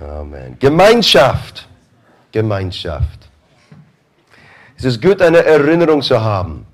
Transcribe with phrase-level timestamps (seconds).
[0.00, 0.56] Amen.
[0.58, 1.68] Gemeinschaft.
[2.30, 3.28] Gemeinschaft.
[4.76, 6.66] Es ist gut, eine Erinnerung zu haben.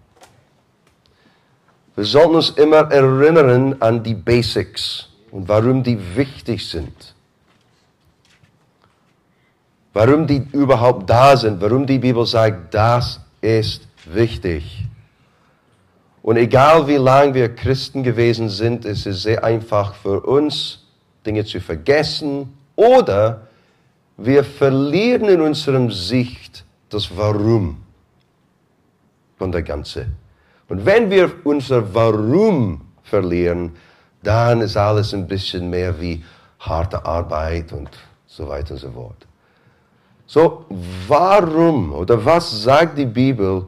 [1.97, 7.15] Wir sollten uns immer erinnern an die Basics und warum die wichtig sind.
[9.93, 14.84] Warum die überhaupt da sind, warum die Bibel sagt, das ist wichtig.
[16.20, 20.80] Und egal wie lange wir Christen gewesen sind, es ist sehr einfach für uns,
[21.25, 23.46] Dinge zu vergessen oder
[24.16, 27.83] wir verlieren in unserem Sicht das Warum
[29.37, 30.06] von der Ganze.
[30.69, 33.73] Und wenn wir unser Warum verlieren,
[34.23, 36.24] dann ist alles ein bisschen mehr wie
[36.60, 37.91] harte Arbeit und
[38.27, 39.27] so weiter und so fort.
[40.27, 40.64] So,
[41.06, 43.66] warum oder was sagt die Bibel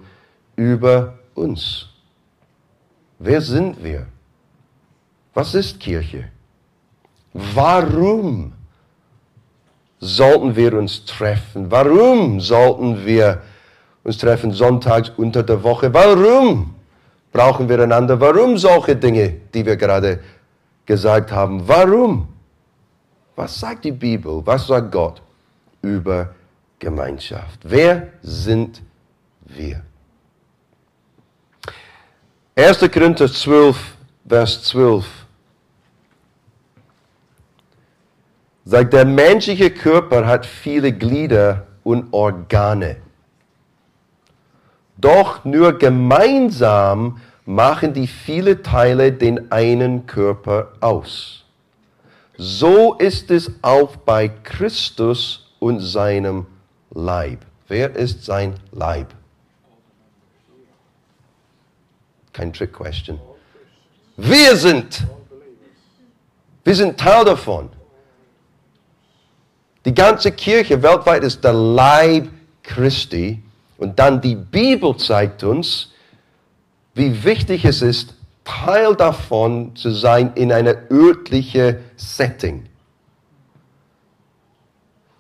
[0.56, 1.86] über uns?
[3.18, 4.06] Wer sind wir?
[5.34, 6.30] Was ist Kirche?
[7.34, 8.52] Warum
[10.00, 11.70] sollten wir uns treffen?
[11.70, 13.42] Warum sollten wir
[14.04, 15.92] uns treffen sonntags unter der Woche?
[15.92, 16.74] Warum
[17.32, 18.20] brauchen wir einander?
[18.20, 20.20] Warum solche Dinge, die wir gerade
[20.84, 21.66] gesagt haben?
[21.66, 22.28] Warum?
[23.34, 24.42] Was sagt die Bibel?
[24.44, 25.20] Was sagt Gott
[25.82, 26.34] über
[26.78, 27.60] Gemeinschaft?
[27.62, 28.82] Wer sind
[29.40, 29.82] wir?
[32.54, 32.78] 1.
[32.90, 33.76] Korinther 12,
[34.26, 35.25] Vers 12
[38.66, 42.96] sagt, der menschliche Körper hat viele Glieder und Organe.
[44.98, 51.44] Doch nur gemeinsam machen die viele Teile den einen Körper aus.
[52.36, 56.46] So ist es auch bei Christus und seinem
[56.92, 57.38] Leib.
[57.68, 59.14] Wer ist sein Leib?
[62.32, 63.18] Kein Trick Question.
[64.16, 65.04] Wir sind.
[66.64, 67.70] Wir sind Teil davon.
[69.86, 72.28] Die ganze Kirche weltweit ist der Leib
[72.64, 73.40] Christi.
[73.78, 75.92] Und dann die Bibel zeigt uns,
[76.94, 82.66] wie wichtig es ist, Teil davon zu sein in einer örtlichen Setting.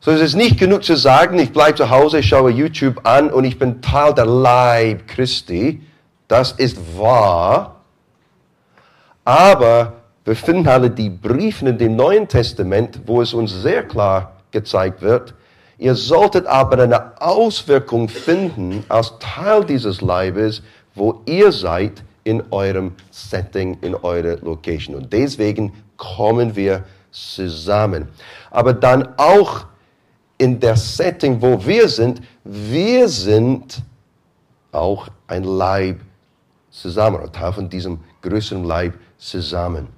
[0.00, 3.30] So es ist nicht genug zu sagen, ich bleibe zu Hause, ich schaue YouTube an
[3.30, 5.80] und ich bin Teil der Leib Christi.
[6.26, 7.82] Das ist wahr.
[9.24, 9.92] Aber
[10.24, 15.02] wir finden alle die Briefe in dem Neuen Testament, wo es uns sehr klar gezeigt
[15.02, 15.34] wird,
[15.78, 20.62] Ihr solltet aber eine Auswirkung finden als Teil dieses Leibes,
[20.94, 24.96] wo ihr seid in eurem Setting, in eurer Location.
[24.96, 28.08] Und deswegen kommen wir zusammen.
[28.50, 29.66] Aber dann auch
[30.38, 33.82] in der Setting, wo wir sind, wir sind
[34.72, 36.00] auch ein Leib
[36.70, 39.88] zusammen, ein Teil von diesem größeren Leib zusammen.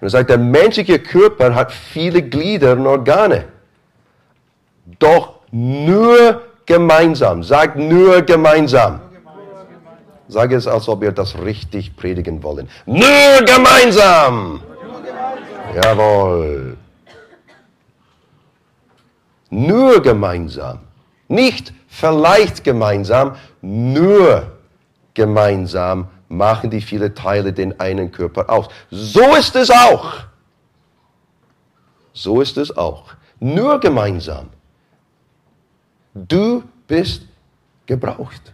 [0.00, 3.44] Und er sagt, der menschliche Körper hat viele Glieder und Organe.
[4.98, 7.42] Doch nur gemeinsam.
[7.42, 9.00] Sagt nur gemeinsam.
[10.28, 12.68] Sag es, als ob wir das richtig predigen wollen.
[12.84, 14.60] Nur gemeinsam.
[15.74, 16.76] Jawohl.
[19.50, 20.80] Nur gemeinsam.
[21.28, 24.50] Nicht vielleicht gemeinsam, nur
[25.14, 28.68] gemeinsam machen die vielen Teile den einen Körper aus.
[28.90, 30.24] So ist es auch.
[32.12, 33.14] So ist es auch.
[33.38, 34.48] Nur gemeinsam.
[36.14, 37.26] Du bist
[37.84, 38.52] gebraucht.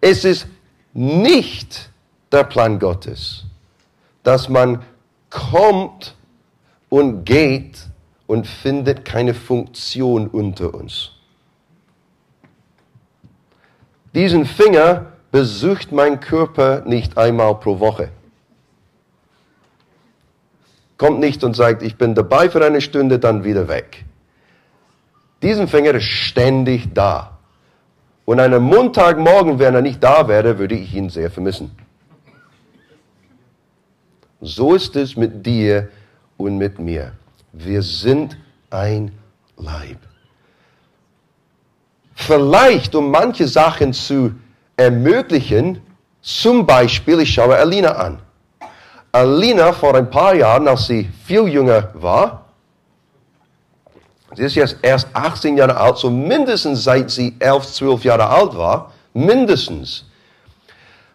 [0.00, 0.46] Es ist
[0.92, 1.90] nicht
[2.30, 3.44] der Plan Gottes,
[4.22, 4.84] dass man
[5.30, 6.14] kommt
[6.88, 7.86] und geht
[8.26, 11.10] und findet keine Funktion unter uns.
[14.14, 18.10] Diesen Finger besucht mein Körper nicht einmal pro Woche.
[20.96, 24.04] Kommt nicht und sagt, ich bin dabei für eine Stunde, dann wieder weg.
[25.42, 27.38] Diesen Finger ist ständig da.
[28.24, 31.70] Und an einem Montagmorgen, wenn er nicht da wäre, würde ich ihn sehr vermissen.
[34.40, 35.88] So ist es mit dir
[36.36, 37.12] und mit mir.
[37.52, 38.36] Wir sind
[38.70, 39.12] ein
[39.56, 39.98] Leib.
[42.14, 44.34] Vielleicht, um manche Sachen zu
[44.78, 45.82] ermöglichen,
[46.22, 48.20] zum Beispiel, ich schaue Alina an.
[49.12, 52.48] Alina vor ein paar Jahren, als sie viel jünger war,
[54.34, 58.54] Sie ist jetzt erst 18 Jahre alt, so mindestens seit sie 11, 12 Jahre alt
[58.54, 60.04] war, mindestens,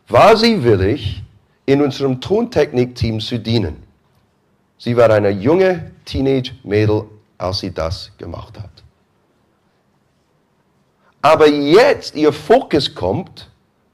[0.07, 1.21] war sie willig,
[1.65, 3.83] in unserem Tontechnik-Team zu dienen.
[4.77, 7.05] Sie war eine junge Teenage-Mädel,
[7.37, 8.83] als sie das gemacht hat.
[11.21, 13.49] Aber jetzt ihr Fokus kommt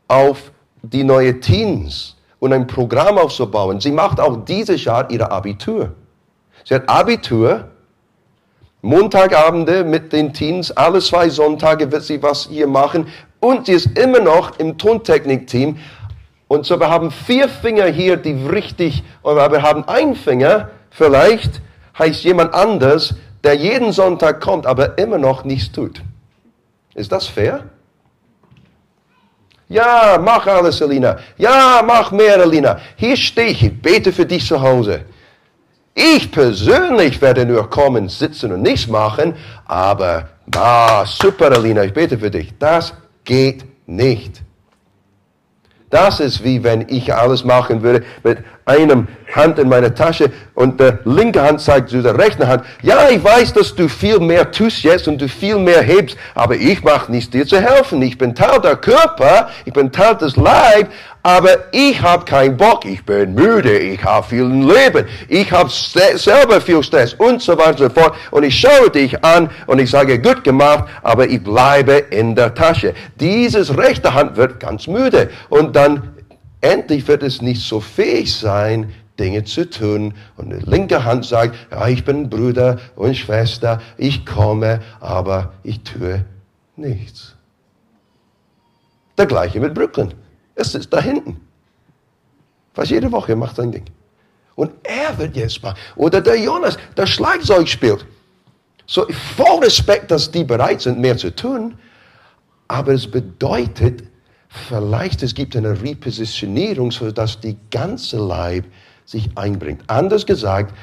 [0.09, 0.51] auf
[0.81, 3.79] die neue Teens und ein Programm aufzubauen.
[3.79, 5.93] Sie macht auch dieses Jahr ihr Abitur.
[6.65, 7.69] Sie hat Abitur
[8.81, 13.07] Montagabende mit den Teens, alle zwei Sonntage wird sie was hier machen
[13.41, 15.77] und sie ist immer noch im Tontechnik-Team.
[16.47, 21.61] Und so, wir haben vier Finger hier, die richtig, aber wir haben einen Finger, vielleicht
[21.97, 26.01] heißt jemand anders, der jeden Sonntag kommt, aber immer noch nichts tut.
[26.95, 27.65] Ist das fair?
[29.69, 31.17] Ja, mach alles, Alina.
[31.37, 32.79] Ja, mach mehr, Alina.
[32.95, 35.01] Hier stehe ich, ich bete für dich zu Hause.
[35.93, 39.35] Ich persönlich werde nur kommen, sitzen und nichts machen,
[39.65, 42.53] aber, ah, super, Alina, ich bete für dich.
[42.57, 42.93] Das
[43.23, 44.41] geht nicht.
[45.89, 50.79] Das ist wie wenn ich alles machen würde mit einem Hand in meiner Tasche und
[50.79, 52.63] der linke Hand zeigt zu der rechten Hand.
[52.83, 56.55] Ja, ich weiß, dass du viel mehr tust jetzt und du viel mehr hebst, aber
[56.55, 58.01] ich mache nichts dir zu helfen.
[58.03, 60.89] Ich bin Teil der Körper, ich bin Teil des Leib,
[61.29, 66.59] aber ich habe keinen Bock, ich bin müde, ich habe viel Leben, ich habe selber
[66.59, 68.15] viel Stress und so weiter und so fort.
[68.31, 72.55] Und ich schaue dich an und ich sage, gut gemacht, aber ich bleibe in der
[72.55, 72.95] Tasche.
[73.19, 76.15] Dieses rechte Hand wird ganz müde und dann
[76.61, 80.15] endlich wird es nicht so fähig sein, Dinge zu tun.
[80.35, 85.83] Und die linke Hand sagt, ja, ich bin Bruder und Schwester, ich komme, aber ich
[85.83, 86.25] tue
[86.75, 87.35] nichts.
[89.15, 90.11] Der gleiche mit Brooklyn.
[90.59, 91.39] Es ist da hinten.
[92.73, 93.85] Fast jede Woche macht sein Ding.
[94.55, 95.77] Und er wird jetzt machen.
[95.95, 98.05] Oder der Jonas, der Schlagzeug spielt.
[98.85, 99.07] So,
[99.37, 101.77] voll Respekt, dass die bereit sind, mehr zu tun.
[102.67, 104.03] Aber es bedeutet,
[104.49, 108.65] vielleicht es gibt eine Repositionierung, sodass die ganze Leib
[109.05, 109.81] sich einbringt.
[109.87, 110.75] Anders gesagt,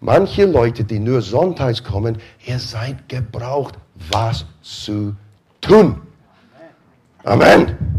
[0.00, 3.76] manche Leute, die nur sonntags kommen, ihr seid gebraucht,
[4.10, 5.16] was zu
[5.62, 6.02] tun.
[7.24, 7.93] Amen.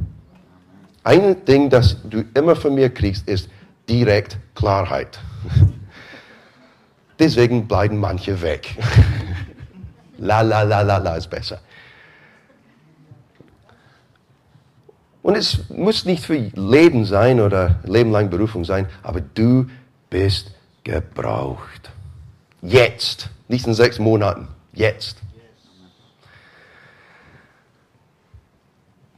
[1.05, 3.47] Ein Ding, das du immer von mir kriegst, ist
[3.87, 5.19] direkt Klarheit.
[7.19, 8.75] Deswegen bleiben manche weg.
[10.17, 11.59] la, la, la, la, la ist besser.
[15.21, 19.67] Und es muss nicht für Leben sein oder lebenlang Berufung sein, aber du
[20.09, 21.91] bist gebraucht.
[22.63, 25.17] Jetzt, nicht in sechs Monaten, jetzt.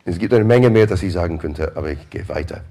[0.07, 2.62] Es gibt eine Menge mehr, das ich sagen könnte, aber ich gehe weiter.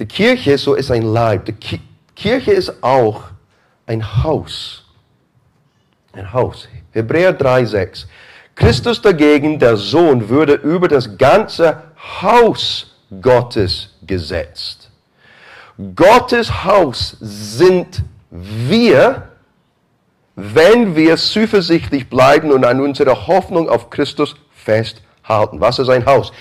[0.00, 1.44] Die Kirche, so ist ein Leib.
[1.44, 1.80] Die Ki
[2.16, 3.24] Kirche ist auch
[3.86, 4.84] ein Haus.
[6.14, 6.66] Ein Haus.
[6.92, 8.06] Hebräer 3,6.
[8.54, 11.82] Christus dagegen, der Sohn, würde über das ganze
[12.22, 14.90] Haus Gottes gesetzt.
[15.94, 19.28] Gottes Haus sind wir,
[20.36, 25.60] wenn wir zuversichtlich bleiben und an unserer Hoffnung auf Christus festhalten halten.
[25.60, 26.32] Was ist ein Haus?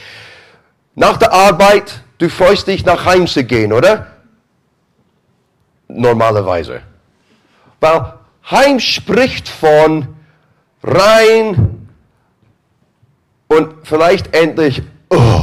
[0.96, 4.08] Nach der Arbeit, du freust dich nach Heim zu gehen, oder?
[5.88, 6.82] Normalerweise.
[7.80, 8.14] Weil
[8.50, 10.08] Heim spricht von
[10.84, 11.88] rein
[13.48, 15.42] und vielleicht endlich, oh,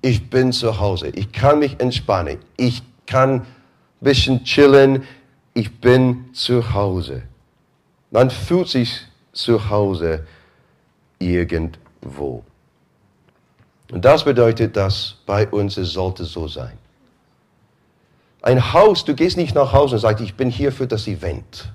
[0.00, 1.08] ich bin zu Hause.
[1.08, 2.38] Ich kann mich entspannen.
[2.56, 3.46] Ich kann ein
[4.00, 5.04] bisschen chillen.
[5.54, 7.22] Ich bin zu Hause.
[8.10, 10.26] Man fühlt sich zu Hause
[11.18, 12.44] irgendwo.
[13.92, 16.78] Und das bedeutet, dass bei uns es sollte so sein.
[18.40, 21.70] Ein Haus, du gehst nicht nach Hause und sagst, ich bin hier für das Event,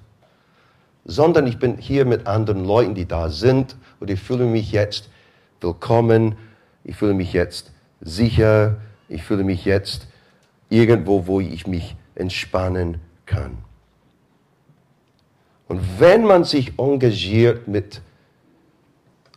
[1.05, 5.09] sondern ich bin hier mit anderen Leuten, die da sind und ich fühle mich jetzt
[5.61, 6.35] willkommen,
[6.83, 7.71] ich fühle mich jetzt
[8.01, 8.77] sicher,
[9.09, 10.07] ich fühle mich jetzt
[10.69, 13.59] irgendwo, wo ich mich entspannen kann.
[15.67, 18.01] Und wenn man sich engagiert mit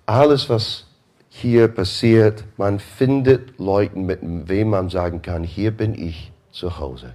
[0.06, 0.86] alles, was
[1.32, 7.14] hier passiert, man findet Leute, mit wem man sagen kann, hier bin ich zu Hause.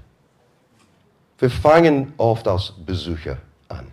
[1.38, 3.88] Wir fangen oft als Besucher an.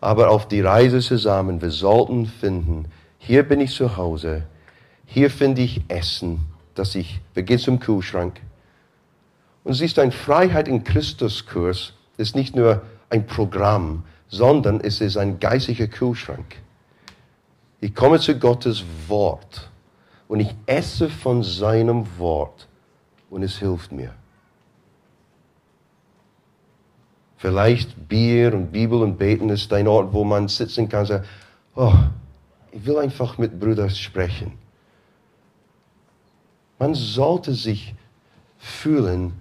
[0.00, 2.86] Aber auf die Reise zusammen, wir sollten finden,
[3.18, 4.42] hier bin ich zu Hause,
[5.06, 6.40] hier finde ich Essen,
[6.74, 8.40] dass ich, wir gehen zum Kühlschrank.
[9.62, 15.38] Und siehst, ein Freiheit in Christus-Kurs ist nicht nur ein Programm, sondern es ist ein
[15.38, 16.56] geistiger Kühlschrank.
[17.80, 19.70] Ich komme zu Gottes Wort
[20.28, 22.68] und ich esse von seinem Wort
[23.30, 24.14] und es hilft mir.
[27.38, 31.24] Vielleicht Bier und Bibel und Beten ist ein Ort, wo man sitzen kann und sagen,
[31.74, 31.94] oh,
[32.70, 34.52] ich will einfach mit Brüdern sprechen.
[36.78, 37.94] Man sollte sich
[38.58, 39.32] fühlen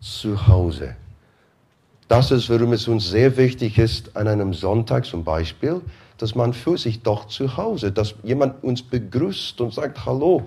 [0.00, 0.96] zu Hause.
[2.08, 5.82] Das ist, warum es uns sehr wichtig ist, an einem Sonntag zum Beispiel,
[6.18, 10.42] dass man fühlt sich doch zu Hause, dass jemand uns begrüßt und sagt, hallo,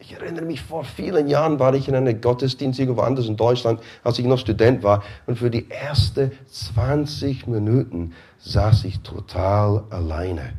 [0.00, 3.36] ich Ich erinnere mich, vor vielen Jahren war ich in einer Gottesdienst irgendwo anders in
[3.36, 5.04] Deutschland, als ich noch Student war.
[5.26, 10.54] Und für die ersten 20 Minuten saß ich total alleine.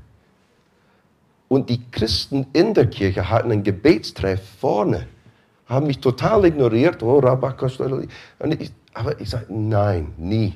[1.49, 5.07] Und die Christen in der Kirche hatten einen Gebetstreff vorne,
[5.65, 7.03] haben mich total ignoriert.
[7.03, 8.07] Oh, Rabakostoli.
[8.93, 10.53] Aber ich sage, nein, nie.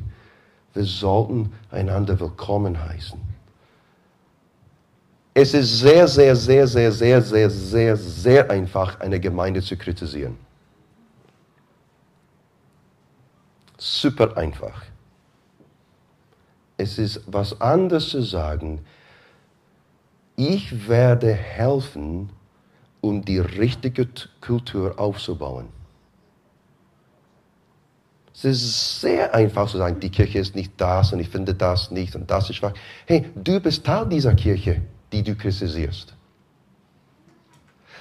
[0.74, 3.20] Wir sollten einander willkommen heißen.
[5.38, 10.38] Es ist sehr, sehr, sehr, sehr, sehr, sehr, sehr, sehr einfach, eine Gemeinde zu kritisieren.
[13.77, 14.82] Super einfach.
[16.77, 18.86] Es ist was anderes zu sagen,
[20.38, 22.30] ich werde helfen,
[23.01, 24.08] um die richtige
[24.39, 25.68] Kultur aufzubauen.
[28.34, 31.92] Es ist sehr einfach zu sagen, die Kirche ist nicht das und ich finde das
[31.92, 32.74] nicht und das ist schwach.
[33.06, 34.82] Hey, du bist Teil dieser Kirche,
[35.15, 36.13] die du kritisierst.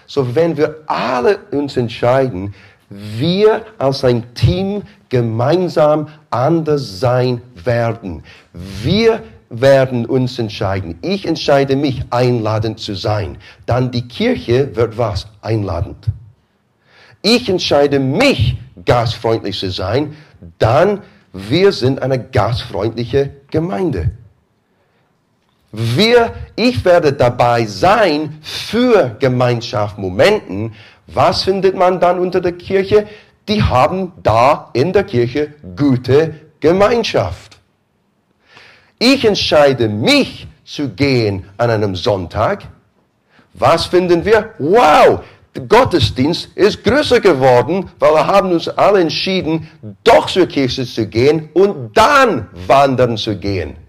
[0.07, 2.55] So, wenn wir alle uns entscheiden,
[2.91, 8.23] wir als ein Team gemeinsam anders sein werden.
[8.53, 10.99] Wir werden uns entscheiden.
[11.03, 13.39] Ich entscheide mich, einladend zu sein.
[13.67, 15.29] Dann die Kirche wird was?
[15.41, 16.07] Einladend.
[17.23, 20.15] Ich entscheide mich, gastfreundlich zu sein.
[20.59, 21.03] Dann
[21.35, 24.13] wir sind eine gastfreundliche Gemeinde.
[25.77, 30.73] Wir, ich werde dabei sein für Gemeinschaftsmomenten.
[31.09, 33.09] Was findet man dann unter der Kirche?
[33.49, 37.59] Die haben da in der Kirche gute Gemeinschaft.
[39.01, 42.63] Ich entscheide mich zu gehen an einem Sonntag.
[43.55, 44.51] Was finden wir?
[44.59, 45.25] Wow,
[45.57, 49.69] der Gottesdienst ist größer geworden, weil wir haben uns alle entschieden,
[50.05, 53.84] doch zur Kirche zu gehen und dann wandern zu gehen.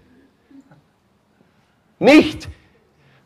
[1.98, 2.48] Nicht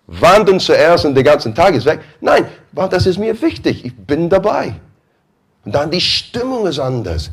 [0.06, 2.00] wandern zuerst und der ganze Tag ist weg.
[2.20, 3.84] Nein, weil das ist mir wichtig.
[3.84, 4.74] Ich bin dabei.
[5.64, 7.30] Und dann die Stimmung ist anders.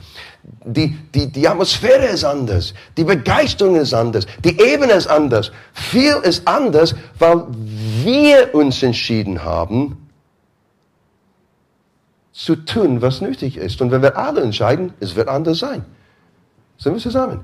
[0.65, 2.73] Die, die, die Atmosphäre ist anders.
[2.95, 4.27] Die Begeisterung ist anders.
[4.43, 5.51] Die Ebene ist anders.
[5.73, 7.45] Viel ist anders, weil
[8.03, 10.09] wir uns entschieden haben,
[12.31, 13.81] zu tun, was nötig ist.
[13.81, 15.83] Und wenn wir alle entscheiden, es wird anders sein.
[16.77, 17.43] Sind wir zusammen?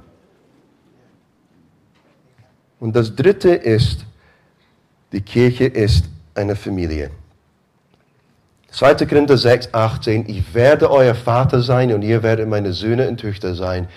[2.83, 4.05] Und das dritte ist,
[5.13, 6.03] die Kirche ist
[6.35, 7.11] eine Familie.
[8.71, 9.05] 2.
[9.05, 13.55] Korinther 6, 18, ich werde euer Vater sein und ihr werdet meine Söhne und Töchter
[13.55, 13.87] sein,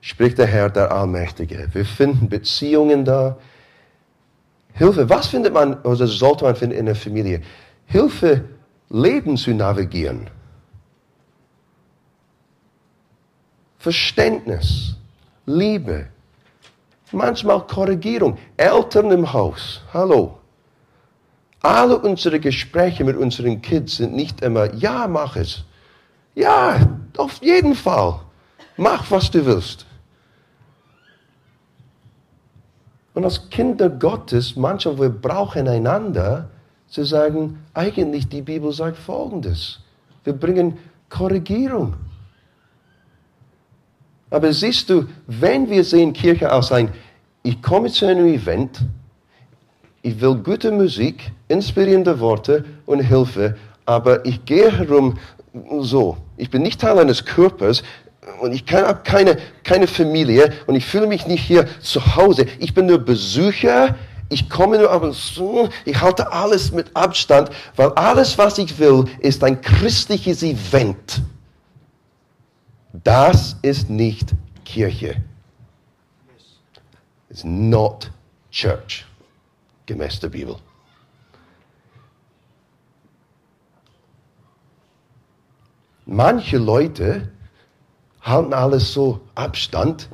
[0.00, 1.68] spricht der Herr, der Allmächtige.
[1.72, 3.36] Wir finden Beziehungen da.
[4.72, 7.40] Hilfe, was findet man, oder sollte man finden in der Familie?
[7.86, 8.42] Hilfe,
[8.90, 10.26] Leben zu navigieren.
[13.78, 14.96] Verständnis,
[15.46, 16.08] Liebe,
[17.12, 18.38] manchmal Korrigierung.
[18.56, 20.38] Eltern im Haus, hallo.
[21.62, 25.64] Alle unsere Gespräche mit unseren Kids sind nicht immer, ja, mach es.
[26.34, 26.78] Ja,
[27.16, 28.20] auf jeden Fall.
[28.76, 29.86] Mach, was du willst.
[33.14, 36.50] Und als Kinder Gottes, manchmal wir brauchen einander,
[36.88, 39.80] zu sagen, eigentlich die Bibel sagt Folgendes.
[40.24, 41.94] Wir bringen Korrigierung.
[44.34, 46.88] Aber siehst du, wenn wir sehen Kirche als ein,
[47.44, 48.80] ich komme zu einem Event,
[50.02, 55.16] ich will gute Musik, inspirierende Worte und Hilfe, aber ich gehe herum
[55.78, 56.16] so.
[56.36, 57.84] Ich bin nicht Teil eines Körpers
[58.40, 62.46] und ich habe keine, keine Familie und ich fühle mich nicht hier zu Hause.
[62.58, 63.94] Ich bin nur Besucher.
[64.30, 68.80] Ich komme nur ab und zu, ich halte alles mit Abstand, weil alles, was ich
[68.80, 71.22] will, ist ein christliches Event.
[73.02, 74.34] Das ist nicht
[74.64, 75.20] Kirche.
[77.28, 78.12] It's not
[78.52, 79.04] church
[79.86, 80.56] gemäß der Bibel.
[86.06, 87.32] Manche Leute
[88.20, 90.08] halten alles so Abstand,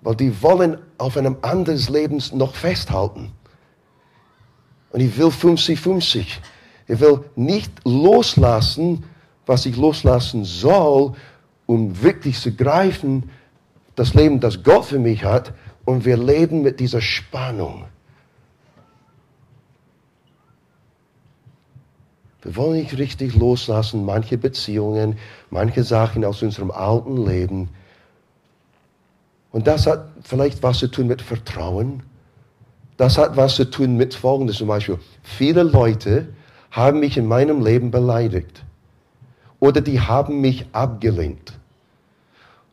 [0.00, 3.32] weil die wollen auf einem anderen Leben noch festhalten.
[4.90, 6.26] Und ich will 50-50.
[6.86, 9.04] Ich will nicht loslassen,
[9.44, 11.14] was ich loslassen soll,
[11.66, 13.30] um wirklich zu greifen,
[13.94, 15.52] das Leben, das Gott für mich hat.
[15.84, 17.84] Und wir leben mit dieser Spannung.
[22.42, 25.18] Wir wollen nicht richtig loslassen, manche Beziehungen,
[25.50, 27.70] manche Sachen aus unserem alten Leben.
[29.50, 32.02] Und das hat vielleicht was zu tun mit Vertrauen.
[32.96, 34.98] Das hat was zu tun mit Folgendes zum Beispiel.
[35.22, 36.28] Viele Leute
[36.70, 38.62] haben mich in meinem Leben beleidigt.
[39.64, 41.58] Oder die haben mich abgelehnt.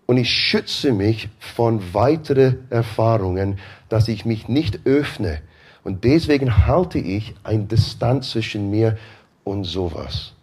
[0.07, 5.41] Und ich schütze mich von weiteren Erfahrungen, dass ich mich nicht öffne.
[5.85, 8.97] Und deswegen halte ich eine Distanz zwischen mir
[9.45, 10.33] und sowas.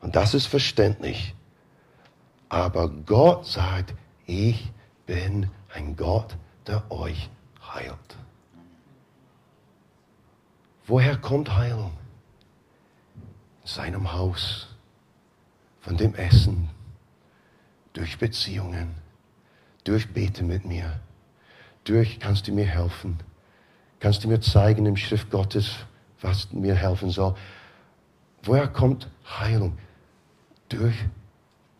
[0.00, 1.36] Und das ist verständlich.
[2.48, 3.94] Aber Gott sagt,
[4.26, 4.72] ich
[5.06, 6.34] bin ein Gott,
[6.66, 7.30] der euch
[7.72, 8.16] heilt.
[10.84, 11.92] Woher kommt Heilung?
[13.62, 14.73] In seinem Haus,
[15.84, 16.70] von dem Essen,
[17.92, 18.94] durch Beziehungen,
[19.84, 21.00] durch Bete mit mir,
[21.84, 23.18] durch kannst du mir helfen,
[24.00, 25.76] kannst du mir zeigen im Schrift Gottes,
[26.22, 27.34] was mir helfen soll.
[28.42, 29.76] Woher kommt Heilung?
[30.70, 30.94] Durch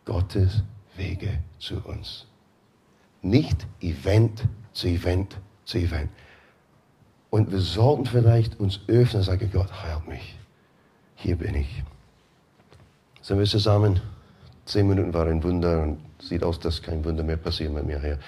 [0.05, 0.61] Gottes
[0.95, 2.27] Wege zu uns.
[3.23, 5.35] Nicht Event zu Event
[5.65, 6.11] zu Event.
[7.31, 10.37] Und wir sollten vielleicht uns öffnen und sagen, Gott, heilt mich.
[11.15, 11.83] Hier bin ich.
[13.25, 13.99] Sind wir zusammen?
[14.65, 17.99] Zehn Minuten war ein Wunder und sieht aus, dass kein Wunder mehr passiert mit mir
[17.99, 18.19] hier.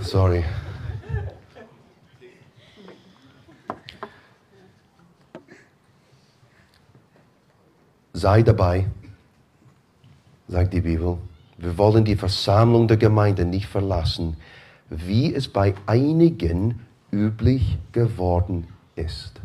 [0.00, 0.42] Sorry.
[8.14, 8.86] Sei dabei,
[10.48, 11.18] sagt die Bibel.
[11.56, 14.36] Wir wollen die Versammlung der Gemeinde nicht verlassen,
[14.90, 16.80] wie es bei einigen
[17.12, 19.40] üblich geworden ist.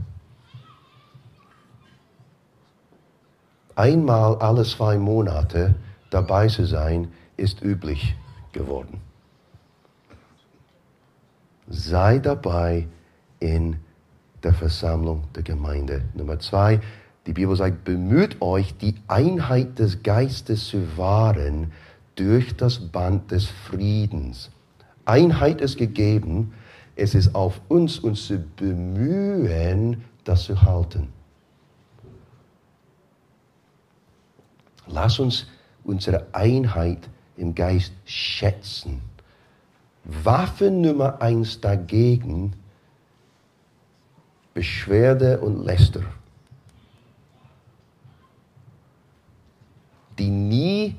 [3.75, 5.75] Einmal alle zwei Monate
[6.09, 8.15] dabei zu sein, ist üblich
[8.51, 9.01] geworden.
[11.67, 12.87] Sei dabei
[13.39, 13.77] in
[14.43, 16.03] der Versammlung der Gemeinde.
[16.13, 16.81] Nummer zwei,
[17.25, 21.71] die Bibel sagt, bemüht euch, die Einheit des Geistes zu wahren
[22.15, 24.51] durch das Band des Friedens.
[25.05, 26.53] Einheit ist gegeben,
[26.95, 31.07] es ist auf uns, uns zu bemühen, das zu halten.
[34.87, 35.47] Lass uns
[35.83, 39.01] unsere Einheit im Geist schätzen.
[40.03, 42.53] Waffe Nummer eins dagegen,
[44.53, 46.01] Beschwerde und Läster.
[50.19, 50.95] Die nie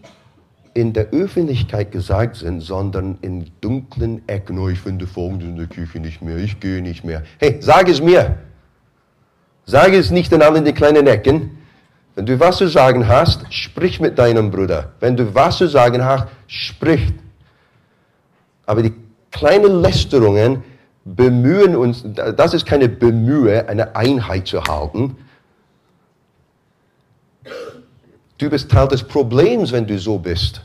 [0.72, 5.66] in der Öffentlichkeit gesagt sind, sondern in dunklen Ecken, oh, ich finde Folgendes in der
[5.68, 7.22] Küche nicht mehr, ich gehe nicht mehr.
[7.38, 8.38] Hey, sag es mir.
[9.66, 11.58] Sag es nicht in allen die kleinen Ecken.
[12.14, 14.92] Wenn du was zu sagen hast, sprich mit deinem Bruder.
[15.00, 17.12] Wenn du was zu sagen hast, sprich.
[18.66, 18.94] Aber die
[19.30, 20.62] kleinen Lästerungen
[21.04, 25.16] bemühen uns, das ist keine Bemühe, eine Einheit zu halten.
[28.38, 30.62] Du bist Teil des Problems, wenn du so bist,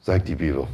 [0.00, 0.66] sagt die Bibel.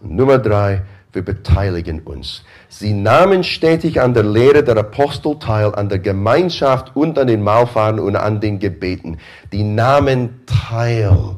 [0.00, 2.44] Nummer drei, wir beteiligen uns.
[2.68, 7.42] Sie nahmen stetig an der Lehre der Apostel teil, an der Gemeinschaft und an den
[7.42, 9.18] Mahlfahrten und an den Gebeten.
[9.52, 11.36] Die nahmen teil.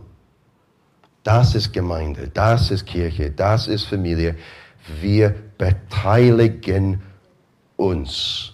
[1.23, 4.37] Das ist Gemeinde, das ist Kirche, das ist Familie.
[5.01, 7.01] Wir beteiligen
[7.77, 8.52] uns.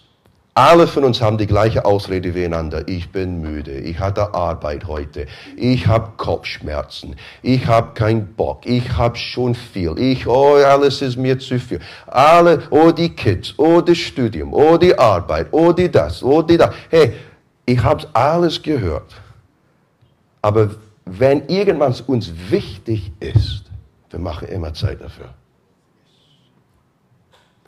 [0.59, 2.89] Alle von uns haben die gleiche Ausrede wie einander.
[2.89, 8.97] Ich bin müde, ich hatte Arbeit heute, ich habe Kopfschmerzen, ich habe keinen Bock, ich
[8.97, 11.79] habe schon viel, ich, oh, alles ist mir zu viel.
[12.09, 16.57] Alle, oh, die Kids, oh, das Studium, oh, die Arbeit, oh, die das, oh, die
[16.57, 16.75] das.
[16.91, 17.13] Hey,
[17.65, 19.15] ich habe alles gehört.
[20.43, 20.71] Aber
[21.05, 23.63] wenn irgendwas uns wichtig ist,
[24.11, 25.29] wir machen immer Zeit dafür.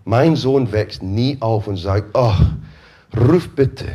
[0.05, 2.35] Mein Sohn wächst nie auf und sagt, oh,
[3.16, 3.87] ruf bitte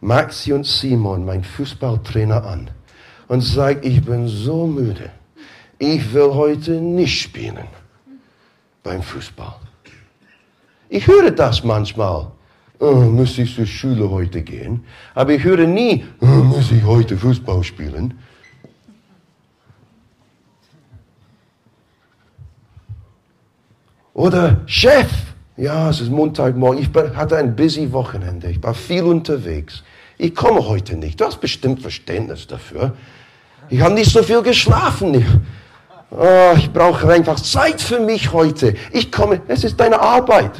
[0.00, 2.70] Maxi und Simon, mein Fußballtrainer, an
[3.28, 5.10] und sag, ich bin so müde.
[5.78, 7.68] Ich will heute nicht spielen
[8.82, 9.54] beim Fußball.
[10.88, 12.32] Ich höre das manchmal.
[12.80, 14.84] Oh, muss ich zur Schule heute gehen?
[15.14, 18.18] Aber ich höre nie, oh, muss ich heute Fußball spielen?
[24.14, 25.29] Oder Chef,
[25.60, 26.80] ja, es ist Montagmorgen.
[26.80, 28.50] Ich hatte ein busy Wochenende.
[28.50, 29.82] Ich war viel unterwegs.
[30.16, 31.20] Ich komme heute nicht.
[31.20, 32.96] Du hast bestimmt Verständnis dafür.
[33.68, 35.14] Ich habe nicht so viel geschlafen.
[35.14, 35.26] Ich,
[36.10, 38.74] oh, ich brauche einfach Zeit für mich heute.
[38.90, 40.52] Ich komme, es ist deine Arbeit.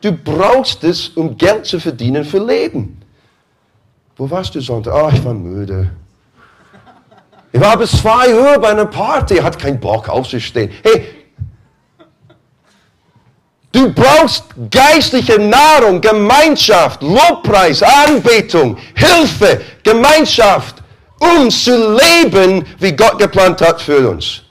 [0.00, 3.00] Du brauchst es, um Geld zu verdienen für Leben.
[4.16, 4.94] Wo warst du Sonntag?
[4.94, 5.90] Ah, oh, ich war müde.
[7.52, 10.70] Ich war bis zwei Uhr bei einer Party, hat keinen Bock aufzustehen.
[10.82, 11.11] Hey,
[13.72, 20.76] Du brauchst geistliche Nahrung, Gemeinschaft, Lobpreis, Anbetung, Hilfe, Gemeinschaft,
[21.18, 24.42] um zu leben, wie Gott geplant hat für uns.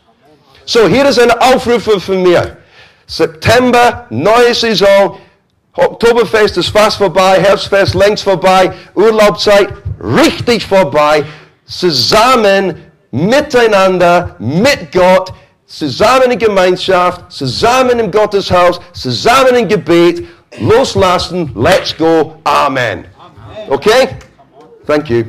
[0.66, 2.58] So, hier ist eine Aufrufe von mir.
[3.06, 5.18] September, neue Saison,
[5.74, 11.24] Oktoberfest ist fast vorbei, Herbstfest längst vorbei, Urlaubzeit richtig vorbei.
[11.66, 15.32] Zusammen, miteinander, mit Gott,
[15.72, 20.28] zusammen in Gemeinschaft, zusammen im Gotteshaus, zusammen in Gebet,
[20.60, 23.06] loslassen, let's go, Amen.
[23.18, 23.70] Amen.
[23.70, 24.10] Okay?
[24.86, 25.24] Thank you.